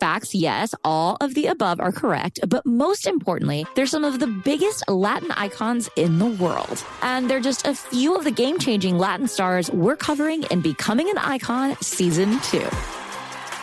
Facts, 0.00 0.34
yes, 0.34 0.74
all 0.84 1.16
of 1.22 1.32
the 1.34 1.46
above 1.46 1.80
are 1.80 1.92
correct, 1.92 2.38
but 2.46 2.66
most 2.66 3.06
importantly, 3.06 3.64
they're 3.74 3.86
some 3.86 4.04
of 4.04 4.18
the 4.18 4.26
biggest 4.26 4.88
Latin 4.90 5.30
icons 5.30 5.88
in 5.96 6.18
the 6.18 6.26
world. 6.26 6.84
And 7.00 7.30
they're 7.30 7.40
just 7.40 7.66
a 7.66 7.74
few 7.74 8.14
of 8.14 8.24
the 8.24 8.30
game 8.30 8.58
changing 8.58 8.98
Latin 8.98 9.26
stars 9.26 9.70
we're 9.70 9.96
covering 9.96 10.42
in 10.44 10.60
Becoming 10.60 11.08
an 11.08 11.16
Icon 11.16 11.76
Season 11.80 12.38
2. 12.40 12.68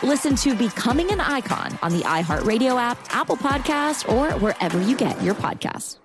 Listen 0.02 0.34
to 0.36 0.56
Becoming 0.56 1.12
an 1.12 1.20
Icon 1.20 1.78
on 1.82 1.92
the 1.92 2.02
iHeartRadio 2.02 2.80
app, 2.80 2.98
Apple 3.14 3.36
Podcast, 3.36 4.08
or 4.12 4.36
wherever 4.40 4.82
you 4.82 4.96
get 4.96 5.20
your 5.22 5.34
podcasts. 5.34 5.98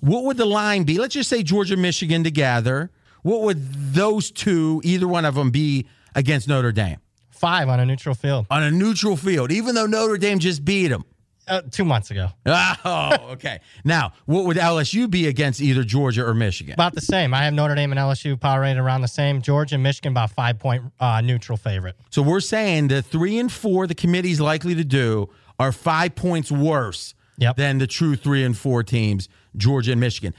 What 0.00 0.24
would 0.24 0.36
the 0.36 0.44
line 0.44 0.82
be? 0.82 0.98
Let's 0.98 1.14
just 1.14 1.30
say 1.30 1.44
Georgia, 1.44 1.76
Michigan 1.76 2.24
together. 2.24 2.90
What 3.22 3.42
would 3.42 3.94
those 3.94 4.30
two, 4.30 4.82
either 4.84 5.06
one 5.06 5.24
of 5.24 5.36
them, 5.36 5.50
be 5.50 5.86
against 6.14 6.48
Notre 6.48 6.72
Dame 6.72 6.98
Five 7.44 7.68
on 7.68 7.78
a 7.78 7.84
neutral 7.84 8.14
field 8.14 8.46
on 8.50 8.62
a 8.62 8.70
neutral 8.70 9.16
field, 9.16 9.52
even 9.52 9.74
though 9.74 9.84
Notre 9.86 10.16
Dame 10.16 10.38
just 10.38 10.64
beat 10.64 10.88
them? 10.88 11.04
uh, 11.46 11.60
two 11.70 11.84
months 11.84 12.10
ago. 12.10 12.28
Oh, 12.46 13.16
okay. 13.32 13.60
now, 13.84 14.12
what 14.24 14.46
would 14.46 14.56
LSU 14.56 15.10
be 15.10 15.26
against 15.26 15.60
either 15.60 15.84
Georgia 15.84 16.24
or 16.24 16.32
Michigan? 16.32 16.72
About 16.72 16.94
the 16.94 17.02
same. 17.02 17.34
I 17.34 17.44
have 17.44 17.52
Notre 17.52 17.74
Dame 17.74 17.92
and 17.92 17.98
LSU 17.98 18.40
power 18.40 18.62
rated 18.62 18.78
around 18.78 19.02
the 19.02 19.08
same. 19.08 19.42
Georgia 19.42 19.74
and 19.74 19.82
Michigan 19.82 20.12
about 20.12 20.30
five 20.30 20.58
point 20.58 20.84
uh, 21.00 21.20
neutral 21.20 21.58
favorite. 21.58 21.96
So 22.08 22.22
we're 22.22 22.40
saying 22.40 22.88
the 22.88 23.02
three 23.02 23.38
and 23.38 23.52
four 23.52 23.86
the 23.86 23.94
committee's 23.94 24.40
likely 24.40 24.74
to 24.76 24.84
do 24.84 25.28
are 25.58 25.70
five 25.72 26.14
points 26.14 26.50
worse 26.50 27.14
Yep. 27.36 27.56
than 27.56 27.76
the 27.78 27.86
true 27.86 28.16
three 28.16 28.42
and 28.42 28.56
four 28.56 28.82
teams, 28.82 29.28
Georgia 29.54 29.92
and 29.92 30.00
Michigan. 30.00 30.32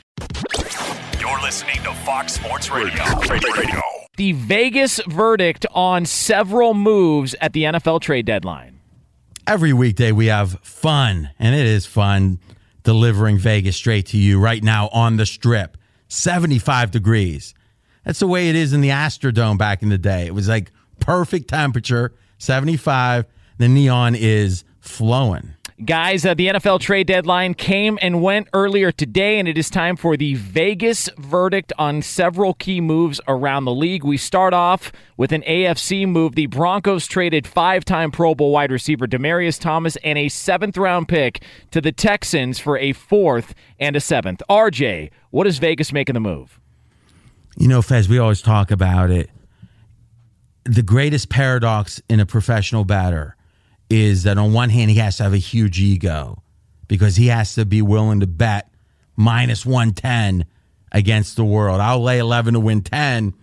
You're 1.20 1.42
listening 1.44 1.84
to 1.84 1.94
Fox 2.06 2.34
Sports 2.34 2.72
Radio. 2.72 3.04
Radio. 3.30 3.82
The 4.18 4.32
Vegas 4.32 5.02
verdict 5.08 5.66
on 5.74 6.06
several 6.06 6.74
moves 6.74 7.36
at 7.42 7.52
the 7.54 7.64
NFL 7.64 8.02
trade 8.02 8.26
deadline. 8.26 8.80
Every 9.46 9.74
weekday 9.74 10.12
we 10.14 10.28
have 10.28 10.60
fun, 10.62 11.32
and 11.38 11.54
it 11.54 11.66
is 11.66 11.86
fun 11.86 12.40
delivering 12.84 13.38
Vegas 13.38 13.76
straight 13.76 14.06
to 14.08 14.18
you 14.18 14.40
right 14.40 14.64
now 14.64 14.88
on 14.94 15.18
the 15.18 15.26
strip. 15.26 15.78
75 16.08 16.92
degrees. 16.92 17.54
That's 18.06 18.20
the 18.20 18.28
way 18.28 18.50
it 18.50 18.56
is 18.56 18.72
in 18.72 18.82
the 18.82 18.90
Astrodome 18.90 19.58
back 19.58 19.84
in 19.84 19.90
the 19.90 19.98
day. 19.98 20.28
It 20.28 20.34
was 20.34 20.48
like 20.48 20.72
perfect 21.00 21.50
temperature, 21.50 22.14
75. 22.38 23.26
The 23.58 23.68
neon 23.68 24.16
is 24.16 24.64
flowing. 24.80 25.55
Guys, 25.84 26.26
uh, 26.26 26.34
the 26.34 26.48
NFL 26.48 26.80
trade 26.80 27.06
deadline 27.06 27.54
came 27.54 28.00
and 28.02 28.22
went 28.22 28.48
earlier 28.54 28.94
today, 28.94 29.38
and 29.40 29.46
it 29.46 29.58
is 29.58 29.70
time 29.70 29.98
for 29.98 30.16
the 30.16 30.36
Vegas 30.36 31.10
verdict 31.18 31.74
on 31.78 32.02
several 32.02 32.54
key 32.54 32.80
moves 32.80 33.20
around 33.28 33.66
the 33.66 33.74
league. 33.74 34.06
We 34.06 34.16
start 34.16 34.54
off 34.54 34.94
with 35.18 35.34
an 35.34 35.42
AFC 35.42 36.08
move. 36.08 36.36
The 36.36 36.46
Broncos 36.46 37.08
traded 37.08 37.46
five 37.46 37.84
time 37.84 38.10
Pro 38.10 38.34
Bowl 38.34 38.54
wide 38.54 38.72
receiver 38.72 39.06
Demaryius 39.06 39.60
Thomas 39.60 39.98
and 39.98 40.18
a 40.18 40.30
seventh 40.30 40.78
round 40.78 41.10
pick 41.10 41.44
to 41.72 41.82
the 41.82 41.92
Texans 41.92 42.58
for 42.58 42.78
a 42.78 42.94
fourth 42.94 43.54
and 43.78 43.98
a 43.98 44.00
seventh. 44.00 44.42
RJ, 44.50 45.10
what 45.32 45.46
is 45.46 45.58
Vegas 45.58 45.92
making 45.92 46.14
the 46.14 46.22
move? 46.22 46.58
You 47.58 47.68
know, 47.68 47.82
Fez, 47.82 48.08
we 48.08 48.18
always 48.18 48.42
talk 48.42 48.72
about 48.72 49.12
it. 49.12 49.30
The 50.64 50.84
greatest 50.84 51.28
paradox 51.28 52.02
in 52.08 52.22
a 52.22 52.26
professional 52.26 52.86
batter 52.86 53.35
is 53.90 54.24
that 54.24 54.38
on 54.38 54.54
one 54.54 54.70
hand, 54.70 54.92
he 54.92 54.98
has 54.98 55.18
to 55.18 55.24
have 55.24 55.34
a 55.34 55.38
huge 55.38 55.80
ego 55.80 56.42
because 56.88 57.16
he 57.16 57.28
has 57.28 57.56
to 57.56 57.66
be 57.66 57.82
willing 57.82 58.20
to 58.20 58.28
bet 58.28 58.72
minus 59.16 59.66
110 59.66 60.46
against 60.92 61.36
the 61.36 61.46
world. 61.46 61.82
I'll 61.82 62.02
lay 62.02 62.20
11 62.20 62.54
to 62.54 62.60
win 62.60 62.82
10 62.82 63.34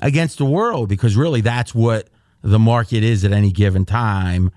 against 0.00 0.38
the 0.38 0.44
world 0.44 0.88
because 0.88 1.16
really 1.16 1.40
that's 1.40 1.74
what 1.74 2.08
the 2.42 2.58
market 2.58 3.02
is 3.02 3.24
at 3.24 3.32
any 3.32 3.50
given 3.50 3.84
time. 3.84 4.50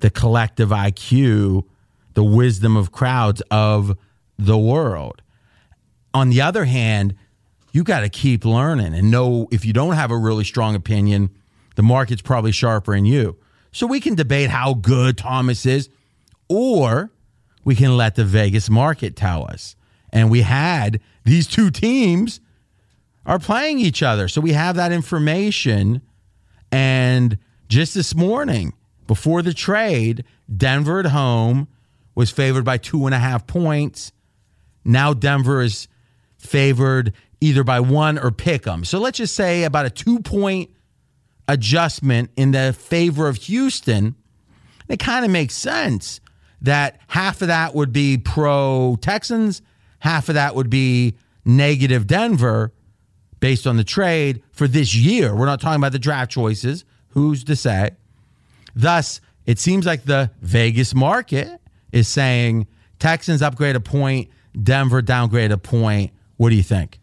The 0.00 0.10
collective 0.10 0.70
IQ, 0.70 1.64
the 2.14 2.24
wisdom 2.24 2.76
of 2.76 2.92
crowds 2.92 3.42
of 3.50 3.96
the 4.38 4.58
world. 4.58 5.22
On 6.14 6.30
the 6.30 6.40
other 6.40 6.64
hand, 6.64 7.14
you 7.72 7.84
got 7.84 8.00
to 8.00 8.08
keep 8.08 8.44
learning 8.44 8.94
and 8.94 9.10
know 9.10 9.48
if 9.50 9.64
you 9.64 9.72
don't 9.72 9.94
have 9.94 10.10
a 10.10 10.16
really 10.16 10.44
strong 10.44 10.74
opinion, 10.74 11.30
the 11.76 11.82
market's 11.82 12.22
probably 12.22 12.52
sharper 12.52 12.94
than 12.94 13.04
you. 13.04 13.36
So 13.78 13.86
we 13.86 14.00
can 14.00 14.16
debate 14.16 14.50
how 14.50 14.74
good 14.74 15.16
Thomas 15.16 15.64
is, 15.64 15.88
or 16.48 17.12
we 17.62 17.76
can 17.76 17.96
let 17.96 18.16
the 18.16 18.24
Vegas 18.24 18.68
market 18.68 19.14
tell 19.14 19.44
us. 19.48 19.76
And 20.12 20.32
we 20.32 20.40
had 20.40 20.98
these 21.22 21.46
two 21.46 21.70
teams 21.70 22.40
are 23.24 23.38
playing 23.38 23.78
each 23.78 24.02
other. 24.02 24.26
So 24.26 24.40
we 24.40 24.50
have 24.50 24.74
that 24.74 24.90
information. 24.90 26.02
And 26.72 27.38
just 27.68 27.94
this 27.94 28.16
morning, 28.16 28.72
before 29.06 29.42
the 29.42 29.54
trade, 29.54 30.24
Denver 30.52 30.98
at 30.98 31.06
home 31.06 31.68
was 32.16 32.32
favored 32.32 32.64
by 32.64 32.78
two 32.78 33.06
and 33.06 33.14
a 33.14 33.18
half 33.20 33.46
points. 33.46 34.10
Now 34.84 35.14
Denver 35.14 35.62
is 35.62 35.86
favored 36.36 37.12
either 37.40 37.62
by 37.62 37.78
one 37.78 38.18
or 38.18 38.32
pick 38.32 38.64
them. 38.64 38.84
So 38.84 38.98
let's 38.98 39.18
just 39.18 39.36
say 39.36 39.62
about 39.62 39.86
a 39.86 39.90
two 39.90 40.18
point 40.18 40.70
adjustment 41.48 42.30
in 42.36 42.52
the 42.52 42.72
favor 42.78 43.26
of 43.26 43.36
Houston. 43.36 44.14
It 44.88 44.98
kind 44.98 45.24
of 45.24 45.30
makes 45.30 45.54
sense 45.54 46.20
that 46.60 47.00
half 47.08 47.42
of 47.42 47.48
that 47.48 47.74
would 47.74 47.92
be 47.92 48.18
pro 48.18 48.96
Texans, 49.00 49.62
half 50.00 50.28
of 50.28 50.34
that 50.34 50.54
would 50.54 50.70
be 50.70 51.14
negative 51.44 52.06
Denver 52.06 52.72
based 53.40 53.66
on 53.66 53.76
the 53.76 53.84
trade 53.84 54.42
for 54.52 54.68
this 54.68 54.94
year. 54.94 55.34
We're 55.34 55.46
not 55.46 55.60
talking 55.60 55.80
about 55.80 55.92
the 55.92 55.98
draft 55.98 56.30
choices. 56.30 56.84
Who's 57.10 57.44
to 57.44 57.56
say? 57.56 57.90
Thus, 58.74 59.20
it 59.46 59.58
seems 59.58 59.86
like 59.86 60.04
the 60.04 60.30
Vegas 60.42 60.94
market 60.94 61.60
is 61.92 62.06
saying 62.08 62.66
Texans 62.98 63.40
upgrade 63.40 63.76
a 63.76 63.80
point, 63.80 64.28
Denver 64.60 65.00
downgrade 65.00 65.52
a 65.52 65.58
point. 65.58 66.12
What 66.36 66.50
do 66.50 66.56
you 66.56 66.62
think? 66.62 67.00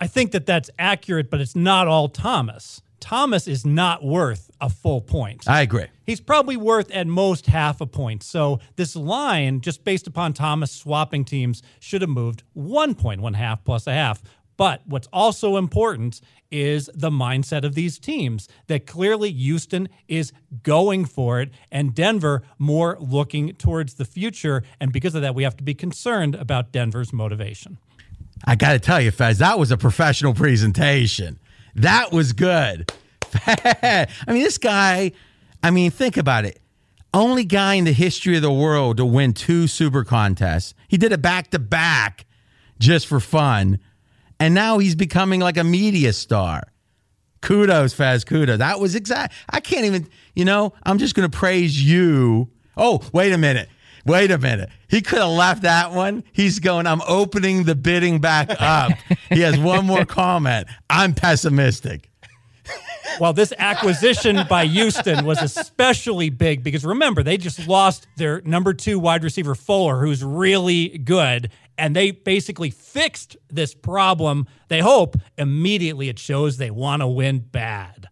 I 0.00 0.06
think 0.06 0.32
that 0.32 0.46
that's 0.46 0.70
accurate, 0.78 1.28
but 1.28 1.40
it's 1.40 1.56
not 1.56 1.88
all 1.88 2.08
Thomas. 2.08 2.82
Thomas 3.00 3.46
is 3.46 3.64
not 3.64 4.04
worth 4.04 4.50
a 4.60 4.68
full 4.68 5.00
point. 5.00 5.44
I 5.46 5.62
agree. 5.62 5.86
He's 6.04 6.20
probably 6.20 6.56
worth 6.56 6.90
at 6.90 7.06
most 7.06 7.46
half 7.46 7.80
a 7.80 7.86
point. 7.86 8.22
So 8.22 8.60
this 8.76 8.96
line, 8.96 9.60
just 9.60 9.84
based 9.84 10.06
upon 10.06 10.32
Thomas 10.32 10.72
swapping 10.72 11.24
teams, 11.24 11.62
should 11.80 12.02
have 12.02 12.10
moved 12.10 12.42
one 12.54 12.94
point, 12.94 13.20
one 13.20 13.34
half 13.34 13.64
plus 13.64 13.86
a 13.86 13.92
half. 13.92 14.22
But 14.56 14.82
what's 14.86 15.06
also 15.12 15.56
important 15.56 16.20
is 16.50 16.90
the 16.92 17.10
mindset 17.10 17.64
of 17.64 17.74
these 17.74 17.98
teams 17.98 18.48
that 18.66 18.86
clearly 18.86 19.30
Houston 19.30 19.88
is 20.08 20.32
going 20.62 21.04
for 21.04 21.40
it 21.40 21.50
and 21.70 21.94
Denver 21.94 22.42
more 22.58 22.96
looking 23.00 23.54
towards 23.54 23.94
the 23.94 24.04
future. 24.04 24.64
And 24.80 24.92
because 24.92 25.14
of 25.14 25.22
that, 25.22 25.36
we 25.36 25.44
have 25.44 25.56
to 25.58 25.62
be 25.62 25.74
concerned 25.74 26.34
about 26.34 26.72
Denver's 26.72 27.12
motivation. 27.12 27.78
I 28.44 28.56
got 28.56 28.72
to 28.72 28.78
tell 28.78 29.00
you, 29.00 29.10
Fez, 29.10 29.38
that 29.38 29.58
was 29.58 29.70
a 29.70 29.76
professional 29.76 30.34
presentation. 30.34 31.38
That 31.74 32.12
was 32.12 32.32
good. 32.32 32.92
I 33.46 34.06
mean, 34.28 34.42
this 34.42 34.58
guy, 34.58 35.12
I 35.62 35.70
mean, 35.70 35.90
think 35.90 36.16
about 36.16 36.44
it. 36.44 36.60
Only 37.14 37.44
guy 37.44 37.74
in 37.74 37.84
the 37.84 37.92
history 37.92 38.36
of 38.36 38.42
the 38.42 38.52
world 38.52 38.98
to 38.98 39.04
win 39.04 39.32
two 39.32 39.66
super 39.66 40.04
contests. 40.04 40.74
He 40.88 40.96
did 40.98 41.12
it 41.12 41.22
back 41.22 41.50
to 41.50 41.58
back 41.58 42.26
just 42.78 43.06
for 43.06 43.20
fun. 43.20 43.78
And 44.38 44.54
now 44.54 44.78
he's 44.78 44.94
becoming 44.94 45.40
like 45.40 45.56
a 45.56 45.64
media 45.64 46.12
star. 46.12 46.62
Kudos, 47.40 47.94
Fez. 47.94 48.24
Kudos. 48.24 48.58
That 48.58 48.80
was 48.80 48.94
exact. 48.94 49.32
I 49.48 49.60
can't 49.60 49.84
even, 49.84 50.08
you 50.34 50.44
know, 50.44 50.74
I'm 50.82 50.98
just 50.98 51.14
going 51.14 51.28
to 51.28 51.36
praise 51.36 51.82
you. 51.82 52.50
Oh, 52.76 53.00
wait 53.12 53.32
a 53.32 53.38
minute. 53.38 53.68
Wait 54.06 54.30
a 54.30 54.38
minute. 54.38 54.70
He 54.88 55.00
could 55.02 55.18
have 55.18 55.30
left 55.30 55.62
that 55.62 55.92
one. 55.92 56.24
He's 56.32 56.58
going, 56.60 56.86
I'm 56.86 57.02
opening 57.06 57.64
the 57.64 57.74
bidding 57.74 58.20
back 58.20 58.50
up. 58.60 58.92
he 59.28 59.40
has 59.40 59.58
one 59.58 59.86
more 59.86 60.04
comment. 60.06 60.68
I'm 60.88 61.14
pessimistic. 61.14 62.10
Well, 63.20 63.32
this 63.32 63.52
acquisition 63.58 64.46
by 64.48 64.66
Houston 64.66 65.24
was 65.24 65.40
especially 65.42 66.30
big 66.30 66.62
because 66.62 66.84
remember, 66.84 67.22
they 67.22 67.36
just 67.36 67.66
lost 67.66 68.06
their 68.16 68.42
number 68.42 68.74
two 68.74 68.98
wide 68.98 69.24
receiver, 69.24 69.54
Fuller, 69.54 69.98
who's 70.00 70.22
really 70.22 70.98
good. 70.98 71.50
And 71.76 71.96
they 71.96 72.10
basically 72.10 72.70
fixed 72.70 73.36
this 73.48 73.74
problem. 73.74 74.46
They 74.68 74.80
hope 74.80 75.16
immediately 75.36 76.08
it 76.08 76.18
shows 76.18 76.56
they 76.58 76.70
want 76.70 77.02
to 77.02 77.06
win 77.08 77.38
bad. 77.38 78.07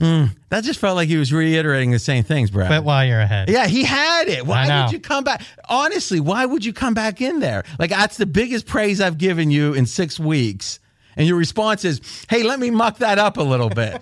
Mm, 0.00 0.30
that 0.48 0.64
just 0.64 0.80
felt 0.80 0.96
like 0.96 1.08
he 1.08 1.18
was 1.18 1.30
reiterating 1.30 1.90
the 1.90 1.98
same 1.98 2.24
things, 2.24 2.50
Brad. 2.50 2.70
But 2.70 2.84
while 2.84 3.04
you're 3.04 3.20
ahead. 3.20 3.50
Yeah, 3.50 3.66
he 3.66 3.84
had 3.84 4.28
it. 4.28 4.46
Why 4.46 4.82
would 4.84 4.92
you 4.92 4.98
come 4.98 5.24
back? 5.24 5.42
Honestly, 5.68 6.20
why 6.20 6.46
would 6.46 6.64
you 6.64 6.72
come 6.72 6.94
back 6.94 7.20
in 7.20 7.40
there? 7.40 7.64
Like, 7.78 7.90
that's 7.90 8.16
the 8.16 8.24
biggest 8.24 8.66
praise 8.66 9.00
I've 9.00 9.18
given 9.18 9.50
you 9.50 9.74
in 9.74 9.84
six 9.84 10.18
weeks. 10.18 10.80
And 11.16 11.26
your 11.28 11.36
response 11.36 11.84
is, 11.84 12.00
hey, 12.30 12.42
let 12.42 12.58
me 12.58 12.70
muck 12.70 12.98
that 12.98 13.18
up 13.18 13.36
a 13.36 13.42
little 13.42 13.68
bit. 13.68 14.00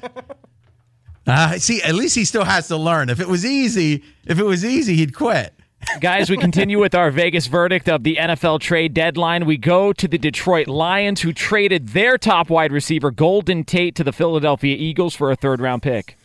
uh, 1.26 1.52
see, 1.58 1.82
at 1.82 1.94
least 1.96 2.14
he 2.14 2.24
still 2.24 2.44
has 2.44 2.68
to 2.68 2.76
learn. 2.76 3.08
If 3.08 3.18
it 3.18 3.26
was 3.26 3.44
easy, 3.44 4.04
if 4.24 4.38
it 4.38 4.44
was 4.44 4.64
easy, 4.64 4.94
he'd 4.94 5.14
quit. 5.14 5.52
Guys, 6.00 6.28
we 6.30 6.36
continue 6.36 6.78
with 6.78 6.94
our 6.94 7.10
Vegas 7.10 7.46
verdict 7.46 7.88
of 7.88 8.02
the 8.02 8.16
NFL 8.16 8.60
trade 8.60 8.94
deadline. 8.94 9.46
We 9.46 9.56
go 9.56 9.92
to 9.92 10.06
the 10.08 10.18
Detroit 10.18 10.68
Lions, 10.68 11.22
who 11.22 11.32
traded 11.32 11.88
their 11.88 12.18
top 12.18 12.50
wide 12.50 12.72
receiver, 12.72 13.10
Golden 13.10 13.64
Tate, 13.64 13.94
to 13.96 14.04
the 14.04 14.12
Philadelphia 14.12 14.76
Eagles 14.76 15.14
for 15.14 15.30
a 15.30 15.36
third 15.36 15.60
round 15.60 15.82
pick. 15.82 16.16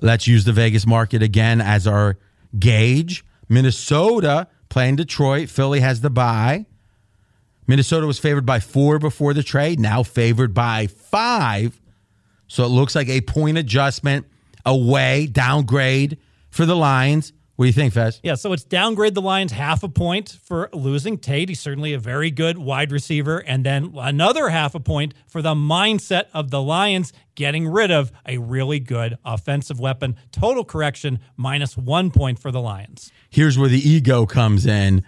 Let's 0.00 0.26
use 0.26 0.44
the 0.44 0.52
Vegas 0.52 0.86
market 0.86 1.22
again 1.22 1.60
as 1.60 1.86
our 1.86 2.18
gauge. 2.58 3.24
Minnesota 3.48 4.48
playing 4.68 4.96
Detroit. 4.96 5.48
Philly 5.48 5.80
has 5.80 6.00
the 6.00 6.10
bye. 6.10 6.66
Minnesota 7.66 8.06
was 8.06 8.18
favored 8.18 8.46
by 8.46 8.60
four 8.60 8.98
before 8.98 9.34
the 9.34 9.42
trade, 9.42 9.78
now 9.78 10.02
favored 10.02 10.52
by 10.52 10.86
five. 10.86 11.80
So 12.48 12.64
it 12.64 12.68
looks 12.68 12.94
like 12.94 13.08
a 13.08 13.20
point 13.20 13.56
adjustment 13.56 14.26
away, 14.66 15.26
downgrade 15.26 16.18
for 16.50 16.66
the 16.66 16.76
Lions. 16.76 17.32
What 17.56 17.64
do 17.64 17.66
you 17.66 17.74
think, 17.74 17.92
Fez? 17.92 18.18
Yeah, 18.22 18.34
so 18.34 18.52
it's 18.54 18.64
downgrade 18.64 19.14
the 19.14 19.20
Lions 19.20 19.52
half 19.52 19.82
a 19.82 19.88
point 19.88 20.38
for 20.42 20.70
losing 20.72 21.18
Tate. 21.18 21.50
He's 21.50 21.60
certainly 21.60 21.92
a 21.92 21.98
very 21.98 22.30
good 22.30 22.56
wide 22.56 22.90
receiver. 22.90 23.38
And 23.38 23.64
then 23.64 23.92
another 23.96 24.48
half 24.48 24.74
a 24.74 24.80
point 24.80 25.12
for 25.26 25.42
the 25.42 25.54
mindset 25.54 26.24
of 26.32 26.50
the 26.50 26.62
Lions 26.62 27.12
getting 27.34 27.68
rid 27.68 27.90
of 27.90 28.10
a 28.26 28.38
really 28.38 28.80
good 28.80 29.18
offensive 29.24 29.78
weapon. 29.78 30.16
Total 30.32 30.64
correction, 30.64 31.18
minus 31.36 31.76
one 31.76 32.10
point 32.10 32.38
for 32.38 32.50
the 32.50 32.60
Lions. 32.60 33.12
Here's 33.28 33.58
where 33.58 33.68
the 33.68 33.86
ego 33.86 34.24
comes 34.24 34.64
in. 34.64 35.04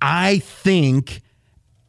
I 0.00 0.38
think 0.38 1.20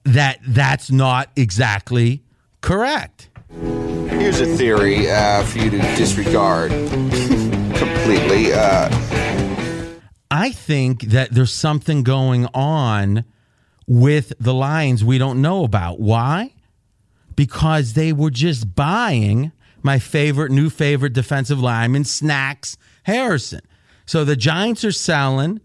that 0.06 0.40
that's 0.46 0.92
not 0.92 1.30
exactly 1.36 2.24
correct. 2.62 3.30
Here's 3.52 4.42
a 4.42 4.48
theory 4.58 5.10
uh, 5.10 5.44
for 5.44 5.60
you 5.60 5.70
to 5.70 5.78
disregard 5.96 6.72
completely. 7.78 8.54
Uh, 8.54 8.90
I 10.34 10.52
think 10.52 11.04
that 11.04 11.30
there's 11.30 11.54
something 11.54 12.02
going 12.02 12.48
on 12.56 13.24
with 13.86 14.34
the 14.40 14.54
Lions 14.54 15.04
we 15.04 15.20
don't 15.20 15.44
know 15.44 15.64
about. 15.64 16.00
Why? 16.00 16.56
Because 17.36 17.94
they 17.94 18.14
were 18.14 18.32
just 18.32 18.74
buying 18.74 19.52
my 19.84 20.00
favorite, 20.00 20.52
new 20.52 20.72
favorite 20.72 21.14
defensive 21.14 21.60
lineman, 21.60 22.04
Snacks 22.04 22.78
Harrison. 23.04 23.62
So 24.08 24.26
the 24.26 24.36
Giants 24.36 24.84
are 24.84 24.92
selling. 24.92 25.62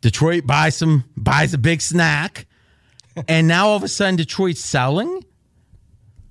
Detroit 0.00 0.44
buys 0.44 0.76
some 0.76 1.04
buys 1.16 1.54
a 1.54 1.58
big 1.58 1.82
snack, 1.82 2.48
and 3.28 3.46
now 3.46 3.68
all 3.68 3.76
of 3.76 3.84
a 3.84 3.88
sudden 3.88 4.16
Detroit's 4.16 4.64
selling. 4.64 5.24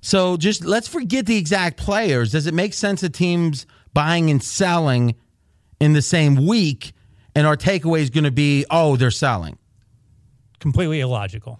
So 0.02 0.36
just 0.36 0.66
let's 0.66 0.88
forget 0.88 1.24
the 1.24 1.38
exact 1.38 1.78
players. 1.78 2.32
Does 2.32 2.46
it 2.46 2.52
make 2.52 2.74
sense 2.74 3.00
that 3.00 3.14
teams 3.14 3.64
buying 3.94 4.30
and 4.30 4.42
selling 4.42 5.14
in 5.80 5.94
the 5.94 6.02
same 6.02 6.46
week, 6.46 6.92
and 7.34 7.46
our 7.46 7.56
takeaway 7.56 8.00
is 8.00 8.10
going 8.10 8.24
to 8.24 8.30
be, 8.30 8.64
oh, 8.70 8.96
they're 8.96 9.10
selling? 9.10 9.58
Completely 10.58 11.00
illogical. 11.00 11.58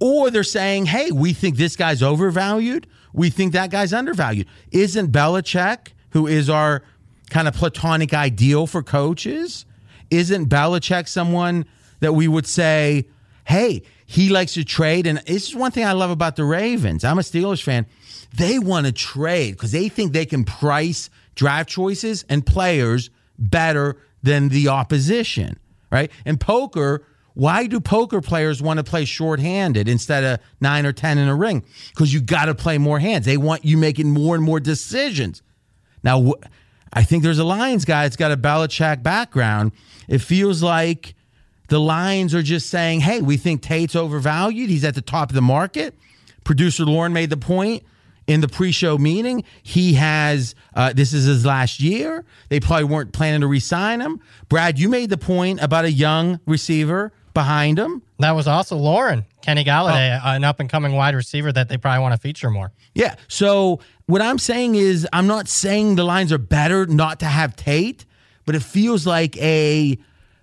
Or 0.00 0.30
they're 0.30 0.42
saying, 0.42 0.86
hey, 0.86 1.12
we 1.12 1.32
think 1.32 1.56
this 1.56 1.76
guy's 1.76 2.02
overvalued. 2.02 2.86
We 3.12 3.30
think 3.30 3.52
that 3.52 3.70
guy's 3.70 3.92
undervalued. 3.92 4.46
Isn't 4.72 5.12
Belichick, 5.12 5.88
who 6.10 6.26
is 6.26 6.50
our 6.50 6.82
kind 7.28 7.46
of 7.46 7.54
platonic 7.54 8.12
ideal 8.12 8.66
for 8.66 8.82
coaches, 8.82 9.66
isn't 10.10 10.48
Belichick 10.48 11.06
someone 11.06 11.64
that 12.00 12.14
we 12.14 12.26
would 12.26 12.46
say, 12.46 13.06
hey, 13.44 13.82
he 14.06 14.28
likes 14.30 14.54
to 14.54 14.64
trade? 14.64 15.06
And 15.06 15.18
this 15.18 15.48
is 15.48 15.54
one 15.54 15.70
thing 15.70 15.84
I 15.84 15.92
love 15.92 16.10
about 16.10 16.34
the 16.34 16.44
Ravens. 16.44 17.04
I'm 17.04 17.18
a 17.18 17.22
Steelers 17.22 17.62
fan. 17.62 17.86
They 18.36 18.58
want 18.58 18.86
to 18.86 18.92
trade 18.92 19.52
because 19.52 19.72
they 19.72 19.88
think 19.88 20.12
they 20.12 20.26
can 20.26 20.44
price 20.44 21.10
draft 21.34 21.68
choices 21.68 22.24
and 22.28 22.44
players 22.44 23.10
better 23.40 23.96
than 24.22 24.50
the 24.50 24.68
opposition, 24.68 25.58
right? 25.90 26.10
And 26.24 26.38
poker, 26.38 27.04
why 27.34 27.66
do 27.66 27.80
poker 27.80 28.20
players 28.20 28.60
want 28.60 28.78
to 28.78 28.84
play 28.84 29.04
shorthanded 29.04 29.88
instead 29.88 30.24
of 30.24 30.40
nine 30.60 30.84
or 30.84 30.92
10 30.92 31.18
in 31.18 31.28
a 31.28 31.34
ring? 31.34 31.64
Because 31.90 32.12
you 32.12 32.20
got 32.20 32.46
to 32.46 32.54
play 32.54 32.78
more 32.78 32.98
hands. 32.98 33.24
They 33.24 33.36
want 33.36 33.64
you 33.64 33.76
making 33.76 34.10
more 34.10 34.34
and 34.34 34.44
more 34.44 34.60
decisions. 34.60 35.42
Now, 36.02 36.34
I 36.92 37.02
think 37.02 37.22
there's 37.22 37.38
a 37.38 37.44
Lions 37.44 37.84
guy 37.84 38.04
that's 38.04 38.16
got 38.16 38.32
a 38.32 38.36
Belichick 38.36 39.02
background. 39.02 39.72
It 40.08 40.18
feels 40.18 40.62
like 40.62 41.14
the 41.68 41.78
Lions 41.78 42.34
are 42.34 42.42
just 42.42 42.68
saying, 42.68 43.00
hey, 43.00 43.20
we 43.20 43.36
think 43.36 43.62
Tate's 43.62 43.94
overvalued. 43.94 44.68
He's 44.68 44.84
at 44.84 44.94
the 44.94 45.02
top 45.02 45.30
of 45.30 45.34
the 45.34 45.42
market. 45.42 45.94
Producer 46.42 46.84
Lauren 46.84 47.12
made 47.12 47.30
the 47.30 47.36
point 47.36 47.84
in 48.30 48.40
the 48.40 48.48
pre-show 48.48 48.96
meeting. 48.96 49.42
He 49.62 49.94
has 49.94 50.54
uh, 50.74 50.92
this 50.92 51.12
is 51.12 51.24
his 51.24 51.44
last 51.44 51.80
year. 51.80 52.24
They 52.48 52.60
probably 52.60 52.84
weren't 52.84 53.12
planning 53.12 53.40
to 53.40 53.48
re-sign 53.48 54.00
him. 54.00 54.20
Brad, 54.48 54.78
you 54.78 54.88
made 54.88 55.10
the 55.10 55.18
point 55.18 55.60
about 55.60 55.84
a 55.84 55.90
young 55.90 56.38
receiver 56.46 57.12
behind 57.34 57.78
him. 57.78 58.02
That 58.20 58.32
was 58.32 58.46
also 58.46 58.76
Lauren, 58.76 59.24
Kenny 59.42 59.64
Golladay, 59.64 60.20
an 60.24 60.44
up 60.44 60.60
and 60.60 60.70
coming 60.70 60.92
wide 60.92 61.16
receiver 61.16 61.50
that 61.52 61.68
they 61.68 61.76
probably 61.76 62.02
want 62.02 62.14
to 62.14 62.20
feature 62.20 62.50
more. 62.50 62.70
Yeah. 62.94 63.16
So 63.26 63.80
what 64.06 64.22
I'm 64.22 64.38
saying 64.38 64.76
is, 64.76 65.08
I'm 65.12 65.26
not 65.26 65.48
saying 65.48 65.96
the 65.96 66.04
lines 66.04 66.32
are 66.32 66.38
better 66.38 66.86
not 66.86 67.18
to 67.20 67.26
have 67.26 67.56
Tate, 67.56 68.06
but 68.46 68.54
it 68.54 68.62
feels 68.62 69.06
like 69.06 69.36
a 69.38 69.98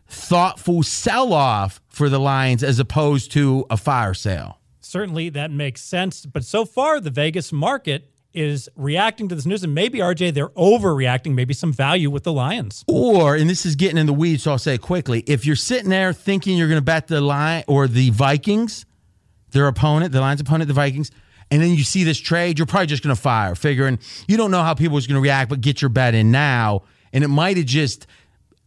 thoughtful 0.10 0.84
sell 0.84 1.32
off 1.34 1.82
for 1.88 2.10
the 2.10 2.20
Lions 2.20 2.64
as 2.64 2.80
opposed 2.80 3.32
to 3.34 3.66
a 3.70 3.78
fire 3.78 4.14
sale. 4.14 4.60
Certainly 4.88 5.30
that 5.30 5.52
makes 5.52 5.82
sense. 5.82 6.26
But 6.26 6.46
so 6.46 6.66
far, 6.66 7.00
the 7.00 7.10
Vegas 7.10 7.52
market 7.52 8.10
is 8.34 8.70
reacting 8.76 9.28
to 9.30 9.36
this 9.36 9.46
news. 9.46 9.64
And 9.64 9.74
maybe, 9.74 10.00
RJ, 10.00 10.34
they're 10.34 10.50
overreacting, 10.50 11.34
maybe 11.34 11.54
some 11.54 11.74
value 11.74 12.10
with 12.10 12.24
the 12.24 12.32
Lions. 12.32 12.84
Or, 12.88 13.36
and 13.36 13.50
this 13.50 13.66
is 13.66 13.76
getting 13.76 13.98
in 13.98 14.06
the 14.06 14.14
weeds, 14.14 14.44
so 14.44 14.52
I'll 14.52 14.58
say 14.58 14.76
it 14.76 14.82
quickly. 14.82 15.24
If 15.28 15.46
you're 15.46 15.56
sitting 15.56 15.90
there 15.90 16.14
thinking 16.14 16.58
you're 16.58 16.68
going 16.68 16.80
to 16.80 16.86
bet 16.86 17.08
the 17.08 17.20
line 17.20 17.64
or 17.68 17.88
the 17.88 18.12
Vikings, 18.12 18.86
their 19.52 19.68
opponent, 19.68 20.12
the 20.12 20.22
Lions' 20.22 20.42
opponent, 20.42 20.68
the 20.68 20.74
Vikings, 20.74 21.10
and 21.50 21.62
then 21.62 21.72
you 21.72 21.84
see 21.84 22.04
this 22.04 22.20
trade, 22.20 22.60
you're 22.60 22.66
probably 22.66 22.88
just 22.88 23.04
going 23.04 23.16
to 23.16 23.22
fire, 23.22 23.56
figuring 23.56 24.00
you 24.28 24.38
don't 24.38 24.52
know 24.52 24.62
how 24.62 24.74
people 24.74 24.98
are 24.98 25.02
going 25.02 25.16
to 25.16 25.20
react, 25.22 25.50
but 25.50 25.62
get 25.62 25.82
your 25.82 25.90
bet 25.90 26.14
in 26.14 26.32
now. 26.32 26.84
And 27.14 27.24
it 27.24 27.30
might 27.30 27.58
have 27.58 27.66
just, 27.66 28.06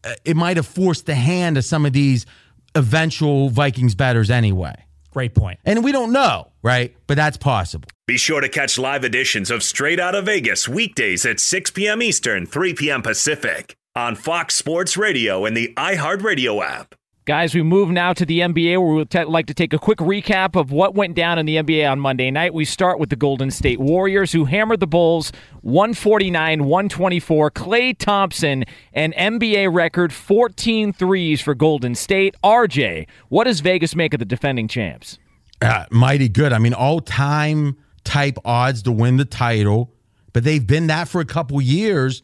uh, 0.03 0.15
it 0.25 0.37
might 0.37 0.57
have 0.57 0.67
forced 0.67 1.07
the 1.07 1.15
hand 1.15 1.59
of 1.59 1.65
some 1.65 1.85
of 1.87 1.93
these 1.93 2.27
eventual 2.75 3.51
Vikings 3.51 3.95
bettors 3.95 4.31
anyway. 4.31 4.75
Great 5.11 5.35
point. 5.35 5.59
And 5.65 5.83
we 5.83 5.93
don't 5.93 6.13
know, 6.13 6.49
right? 6.63 6.95
But 7.07 7.17
that's 7.17 7.37
possible. 7.37 7.89
Be 8.07 8.17
sure 8.17 8.41
to 8.41 8.49
catch 8.49 8.79
live 8.79 9.05
editions 9.05 9.51
of 9.51 9.63
Straight 9.63 10.01
Out 10.01 10.15
of 10.15 10.27
Vegas 10.27 10.69
weekdays 10.69 11.25
at 11.27 11.41
6 11.41 11.71
p.m. 11.73 12.03
Eastern, 12.03 12.47
3 12.47 12.75
p.m. 12.75 13.03
Pacific 13.03 13.77
on 13.95 14.15
Fox 14.15 14.55
Sports 14.55 14.97
Radio 14.97 15.45
and 15.45 15.57
the 15.57 15.73
iHeartRadio 15.77 16.65
app. 16.65 16.95
Guys, 17.27 17.55
we 17.55 17.63
move 17.63 17.91
now 17.91 18.15
to 18.15 18.25
the 18.25 18.41
NBA 18.41 18.83
where 18.83 18.95
we'd 18.95 19.11
t- 19.11 19.25
like 19.25 19.45
to 19.47 19.53
take 19.53 19.75
a 19.75 19.79
quick 19.79 19.99
recap 19.99 20.59
of 20.59 20.73
what 20.73 20.95
went 20.95 21.15
down 21.15 21.39
in 21.39 21.45
the 21.45 21.57
NBA 21.57 21.89
on 21.89 22.01
Monday 22.01 22.31
night. 22.31 22.55
We 22.55 22.65
start 22.65 22.99
with 22.99 23.11
the 23.11 23.17
Golden 23.17 23.51
State 23.51 23.79
Warriors 23.79 24.33
who 24.33 24.47
hammered 24.47 24.81
the 24.81 24.87
Bulls 24.87 25.31
149 25.61 26.65
124. 26.65 27.51
Klay 27.51 27.97
Thompson, 27.97 28.65
an 28.95 29.13
NBA 29.13 29.71
record 29.71 30.15
14 30.15 30.95
threes 30.95 31.43
for 31.43 31.55
Golden 31.55 31.95
State. 31.95 32.35
RJ, 32.43 33.07
what 33.29 33.45
does 33.45 33.61
Vegas 33.61 33.95
make 33.95 34.15
of 34.15 34.19
the 34.19 34.25
defending 34.25 34.67
champs? 34.67 35.19
Uh, 35.61 35.85
mighty 35.91 36.29
good. 36.31 36.55
I 36.55 36.59
mean, 36.59 36.73
all 36.73 37.01
time 37.01 37.77
type 38.03 38.39
odds 38.47 38.83
to 38.85 38.93
win 38.93 39.19
the 39.19 39.27
title, 39.27 39.93
but 40.33 40.43
they've 40.43 40.67
been 40.67 40.87
that 40.87 41.07
for 41.07 41.21
a 41.21 41.27
couple 41.27 41.61
years. 41.61 42.23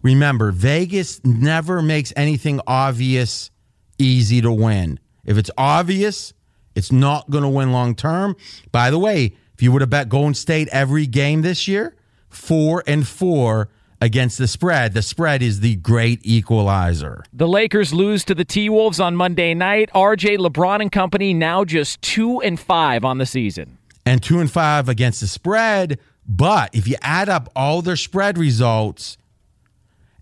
Remember, 0.00 0.52
Vegas 0.52 1.22
never 1.22 1.82
makes 1.82 2.14
anything 2.16 2.62
obvious 2.66 3.50
easy 3.98 4.40
to 4.40 4.52
win. 4.52 4.98
If 5.24 5.38
it's 5.38 5.50
obvious, 5.58 6.32
it's 6.74 6.92
not 6.92 7.30
going 7.30 7.42
to 7.42 7.48
win 7.48 7.72
long 7.72 7.94
term. 7.94 8.36
By 8.70 8.90
the 8.90 8.98
way, 8.98 9.34
if 9.54 9.62
you 9.62 9.72
would 9.72 9.80
have 9.80 9.90
bet 9.90 10.08
Golden 10.08 10.34
State 10.34 10.68
every 10.70 11.06
game 11.06 11.42
this 11.42 11.66
year, 11.66 11.96
four 12.28 12.84
and 12.86 13.06
four 13.08 13.70
against 14.00 14.36
the 14.36 14.46
spread, 14.46 14.92
the 14.92 15.02
spread 15.02 15.42
is 15.42 15.60
the 15.60 15.76
great 15.76 16.20
equalizer. 16.22 17.24
The 17.32 17.48
Lakers 17.48 17.94
lose 17.94 18.24
to 18.26 18.34
the 18.34 18.44
T 18.44 18.68
Wolves 18.68 19.00
on 19.00 19.16
Monday 19.16 19.54
night. 19.54 19.90
RJ 19.94 20.38
LeBron 20.38 20.82
and 20.82 20.92
company 20.92 21.32
now 21.32 21.64
just 21.64 22.02
two 22.02 22.40
and 22.42 22.60
five 22.60 23.04
on 23.04 23.18
the 23.18 23.26
season. 23.26 23.78
And 24.04 24.22
two 24.22 24.38
and 24.38 24.50
five 24.50 24.88
against 24.88 25.20
the 25.20 25.26
spread. 25.26 25.98
But 26.28 26.74
if 26.74 26.86
you 26.86 26.96
add 27.00 27.28
up 27.28 27.50
all 27.56 27.82
their 27.82 27.96
spread 27.96 28.36
results, 28.36 29.16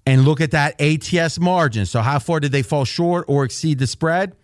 and 0.06 0.24
look 0.24 0.40
at 0.40 0.50
that 0.52 0.80
ATS 0.80 1.38
margin. 1.38 1.86
So, 1.86 2.00
how 2.00 2.18
far 2.18 2.40
did 2.40 2.52
they 2.52 2.62
fall 2.62 2.84
short 2.84 3.24
or 3.28 3.44
exceed 3.44 3.78
the 3.78 3.86
spread? 3.86 4.36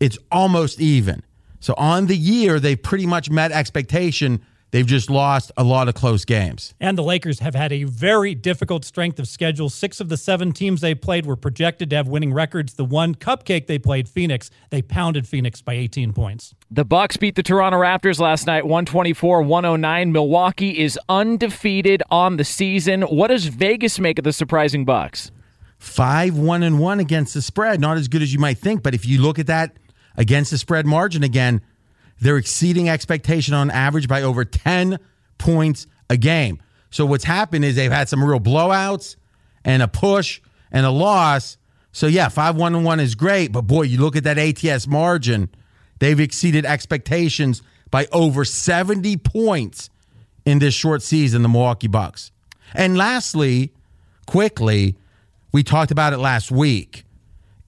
It's 0.00 0.18
almost 0.30 0.80
even. 0.80 1.22
So, 1.60 1.74
on 1.76 2.06
the 2.06 2.16
year, 2.16 2.58
they 2.58 2.76
pretty 2.76 3.06
much 3.06 3.30
met 3.30 3.52
expectation. 3.52 4.44
They've 4.72 4.86
just 4.86 5.10
lost 5.10 5.52
a 5.58 5.64
lot 5.64 5.88
of 5.88 5.94
close 5.94 6.24
games. 6.24 6.74
And 6.80 6.96
the 6.96 7.02
Lakers 7.02 7.40
have 7.40 7.54
had 7.54 7.72
a 7.72 7.84
very 7.84 8.34
difficult 8.34 8.86
strength 8.86 9.18
of 9.18 9.28
schedule. 9.28 9.68
Six 9.68 10.00
of 10.00 10.08
the 10.08 10.16
seven 10.16 10.52
teams 10.52 10.80
they 10.80 10.94
played 10.94 11.26
were 11.26 11.36
projected 11.36 11.90
to 11.90 11.96
have 11.96 12.08
winning 12.08 12.32
records. 12.32 12.72
The 12.74 12.84
one 12.84 13.14
cupcake 13.14 13.66
they 13.66 13.78
played, 13.78 14.08
Phoenix, 14.08 14.50
they 14.70 14.80
pounded 14.80 15.28
Phoenix 15.28 15.60
by 15.60 15.74
18 15.74 16.14
points. 16.14 16.54
The 16.70 16.86
Bucks 16.86 17.18
beat 17.18 17.34
the 17.34 17.42
Toronto 17.42 17.78
Raptors 17.78 18.18
last 18.18 18.46
night 18.46 18.64
124-109. 18.64 20.10
Milwaukee 20.10 20.78
is 20.78 20.98
undefeated 21.06 22.02
on 22.10 22.38
the 22.38 22.44
season. 22.44 23.02
What 23.02 23.28
does 23.28 23.44
Vegas 23.46 23.98
make 23.98 24.18
of 24.18 24.24
the 24.24 24.32
surprising 24.32 24.86
Bucks? 24.86 25.30
5 25.80 26.38
1 26.38 26.62
and 26.62 26.78
1 26.78 26.98
against 26.98 27.34
the 27.34 27.42
spread. 27.42 27.78
Not 27.78 27.98
as 27.98 28.08
good 28.08 28.22
as 28.22 28.32
you 28.32 28.38
might 28.38 28.56
think, 28.56 28.82
but 28.82 28.94
if 28.94 29.04
you 29.04 29.20
look 29.20 29.38
at 29.38 29.48
that 29.48 29.76
against 30.16 30.50
the 30.50 30.56
spread 30.56 30.86
margin 30.86 31.22
again, 31.22 31.60
they're 32.22 32.36
exceeding 32.36 32.88
expectation 32.88 33.52
on 33.52 33.68
average 33.70 34.06
by 34.06 34.22
over 34.22 34.44
10 34.44 34.98
points 35.38 35.88
a 36.08 36.16
game. 36.16 36.62
So 36.90 37.04
what's 37.04 37.24
happened 37.24 37.64
is 37.64 37.74
they've 37.74 37.90
had 37.90 38.08
some 38.08 38.22
real 38.22 38.38
blowouts 38.38 39.16
and 39.64 39.82
a 39.82 39.88
push 39.88 40.40
and 40.70 40.86
a 40.86 40.90
loss. 40.90 41.56
So 41.90 42.06
yeah, 42.06 42.28
5 42.28 42.54
1 42.54 42.76
and 42.76 42.84
1 42.84 43.00
is 43.00 43.16
great, 43.16 43.50
but 43.50 43.62
boy, 43.62 43.82
you 43.82 43.98
look 43.98 44.14
at 44.14 44.22
that 44.22 44.38
ATS 44.38 44.86
margin, 44.86 45.50
they've 45.98 46.20
exceeded 46.20 46.64
expectations 46.64 47.60
by 47.90 48.06
over 48.12 48.44
70 48.44 49.16
points 49.16 49.90
in 50.46 50.60
this 50.60 50.74
short 50.74 51.02
season, 51.02 51.42
the 51.42 51.48
Milwaukee 51.48 51.88
Bucks. 51.88 52.30
And 52.72 52.96
lastly, 52.96 53.72
quickly, 54.26 54.96
we 55.50 55.64
talked 55.64 55.90
about 55.90 56.12
it 56.12 56.18
last 56.18 56.52
week, 56.52 57.04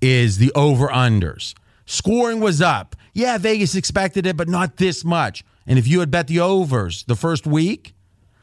is 0.01 0.39
the 0.39 0.53
over 0.55 0.87
unders. 0.89 1.55
Scoring 1.87 2.41
was 2.41 2.63
up. 2.63 2.97
Yeah, 3.13 3.39
Vegas 3.39 3.75
expected 3.75 4.27
it, 4.27 4.37
but 4.37 4.49
not 4.49 4.77
this 4.77 5.05
much. 5.05 5.45
And 5.67 5.79
if 5.79 5.87
you 5.87 6.01
had 6.01 6.11
bet 6.11 6.27
the 6.27 6.41
overs 6.41 7.05
the 7.05 7.15
first 7.15 7.47
week, 7.47 7.95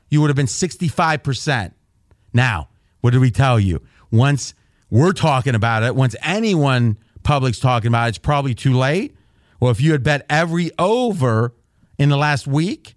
you 0.09 0.21
would 0.21 0.29
have 0.29 0.35
been 0.35 0.45
65%. 0.45 1.73
Now, 2.33 2.69
what 3.01 3.11
did 3.11 3.19
we 3.19 3.31
tell 3.31 3.59
you? 3.59 3.81
Once 4.11 4.53
we're 4.89 5.13
talking 5.13 5.55
about 5.55 5.83
it, 5.83 5.95
once 5.95 6.15
anyone 6.21 6.97
public's 7.23 7.59
talking 7.59 7.87
about 7.87 8.07
it, 8.07 8.09
it's 8.09 8.17
probably 8.17 8.53
too 8.53 8.77
late. 8.77 9.15
Well, 9.59 9.71
if 9.71 9.81
you 9.81 9.91
had 9.91 10.03
bet 10.03 10.25
every 10.29 10.71
over 10.79 11.53
in 11.97 12.09
the 12.09 12.17
last 12.17 12.47
week, 12.47 12.95